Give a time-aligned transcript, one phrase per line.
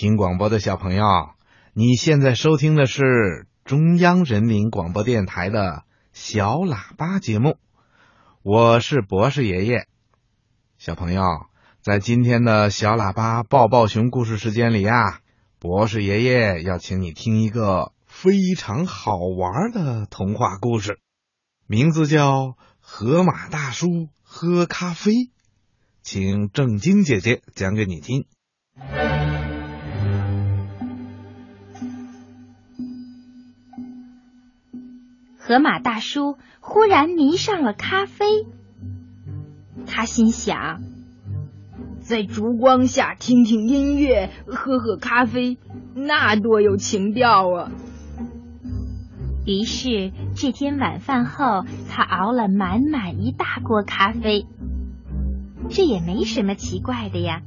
[0.00, 1.02] 听广播的小朋友，
[1.72, 5.82] 你现在收听的是中央人民广播电台的
[6.12, 7.56] 小喇叭节目，
[8.44, 9.88] 我是博士爷爷。
[10.78, 11.24] 小朋友，
[11.80, 15.18] 在今天的小喇叭抱抱熊故事时间里呀，
[15.58, 21.00] 博士爷爷要请你听一个非常好玩的童话故事，
[21.66, 23.88] 名字叫《河马大叔
[24.22, 25.10] 喝咖啡》，
[26.04, 28.26] 请正晶姐姐讲给你听。
[35.48, 38.26] 河马大叔忽然迷上了咖啡，
[39.86, 40.82] 他心想，
[42.00, 45.56] 在烛光下听听音乐，喝喝咖啡，
[45.94, 47.70] 那多有情调啊！
[49.46, 54.44] 于是这天晚饭后，他熬了满满一大锅咖啡。
[55.70, 57.40] 这也没什么奇怪的呀，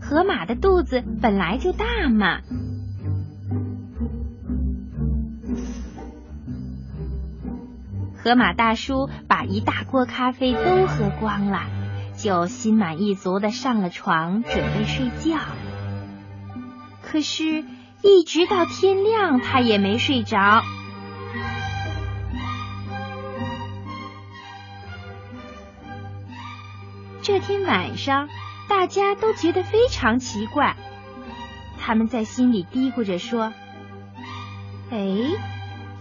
[0.00, 2.38] 河马的肚子本来就大嘛。
[8.22, 11.62] 河马大叔把一大锅咖啡都喝光了，
[12.16, 15.40] 就心满意足的上了床，准备睡觉。
[17.02, 17.64] 可是，
[18.00, 20.62] 一直到天亮，他也没睡着。
[27.22, 28.28] 这天晚上，
[28.68, 30.76] 大家都觉得非常奇怪，
[31.80, 33.52] 他们在心里嘀咕着说
[34.92, 34.98] ：“哎。”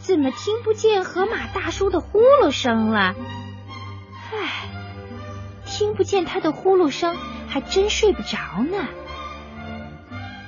[0.02, 3.16] 怎么听不见河马大叔的呼噜声了？
[4.34, 4.70] 唉，
[5.66, 7.16] 听不见他的呼噜声，
[7.48, 8.88] 还真睡不着呢。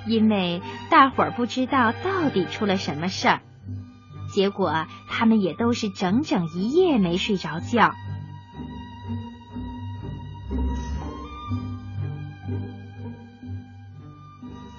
[0.05, 3.41] 因为大伙儿不知道到底出了什么事儿，
[4.33, 7.93] 结果他们也都是整整一夜没睡着觉。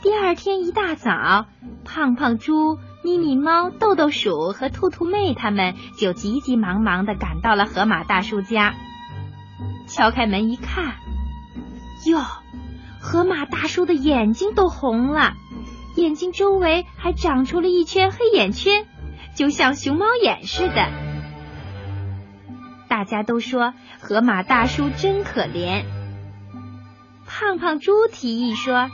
[0.02, 1.47] 第二天一大早，
[1.84, 2.78] 胖胖猪。
[3.05, 8.74] 咪咪猫、豆豆鼠和兔兔妹他们就急急忙忙的赶到了河马大叔家。
[9.86, 10.95] 敲开门一看，
[12.06, 12.24] 哟，
[13.02, 15.34] 河马大叔的眼睛都红了，
[15.96, 18.86] 眼睛周围还长出了一圈黑眼圈，
[19.36, 20.90] 就像熊猫眼似的。
[22.89, 25.84] 大家都说河马大叔真可怜。
[27.27, 28.89] 胖胖猪提议说：“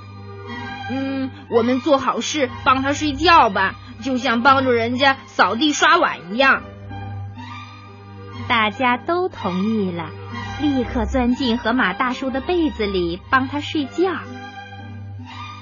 [0.91, 6.63] 嗯，我们做好事帮他睡觉吧。”就像帮助人家扫地刷碗一样，
[8.49, 10.11] 大家都同意了，
[10.61, 14.13] 立刻钻进河马大叔的被子里帮他睡觉。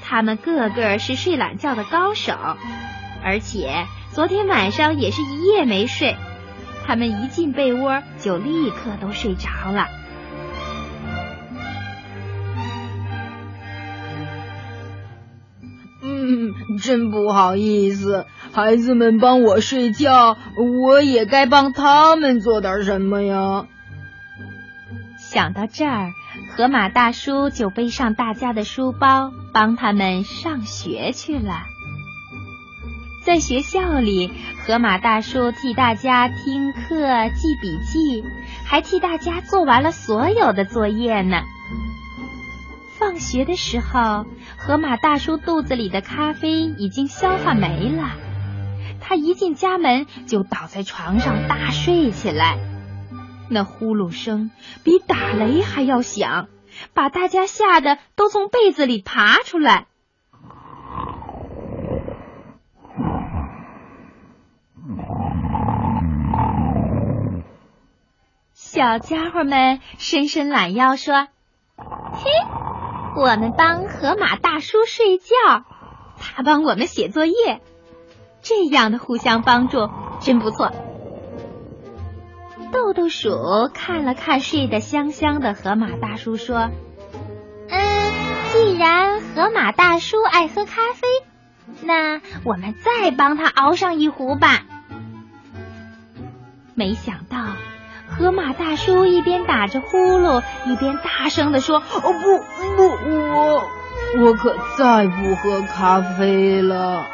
[0.02, 2.32] 他们个个是睡懒觉的高手，
[3.22, 6.16] 而且昨天晚上也是一夜没睡。
[6.86, 9.88] 他们一进被窝就立刻都睡着了。
[16.28, 20.36] 嗯真不好意思，孩子们帮我睡觉，
[20.84, 23.64] 我也该帮他们做点什么呀。
[25.18, 26.10] 想到这儿，
[26.54, 31.64] 河马大叔就背上大家的书包，帮他们上学去了。
[33.24, 34.30] 在学校里，
[34.66, 38.24] 河马大叔替大家听课、记笔记，
[38.66, 41.42] 还替大家做完了所有的作业呢。
[43.18, 44.24] 学的时候。
[44.60, 48.10] 河马大叔肚子里的咖啡已经消化没了，
[49.00, 52.58] 他一进家门就倒在床上大睡起来。
[53.48, 54.50] 那呼噜声
[54.84, 56.48] 比打雷还要响，
[56.92, 59.86] 把大家吓得都从被子里爬出来。
[68.52, 71.28] 小家伙们伸伸懒腰说
[72.12, 72.28] ：“嘿。”
[73.18, 75.64] 我们帮河马大叔睡觉，
[76.18, 77.60] 他帮我们写作业，
[78.42, 79.90] 这样的互相帮助
[80.20, 80.70] 真不错。
[82.70, 86.70] 豆豆鼠看了看睡得香香的河马大叔，说
[87.68, 88.12] ：“嗯，
[88.52, 91.08] 既然河马大叔爱喝咖啡，
[91.82, 94.62] 那我们再帮他熬上一壶吧。”
[96.76, 97.57] 没想到。
[98.18, 102.38] 河马大叔一边打着呼噜，一边大声地说：“哦不
[102.76, 103.70] 不，我
[104.20, 107.06] 我可再不喝咖啡了。”